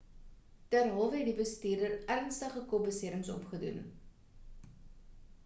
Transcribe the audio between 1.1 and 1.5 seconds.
het die